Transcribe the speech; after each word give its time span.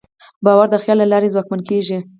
باور 0.45 0.67
د 0.71 0.75
خیال 0.83 0.97
له 1.01 1.05
لارې 1.11 1.31
ځواکمن 1.33 1.61
کېږي. 1.69 1.97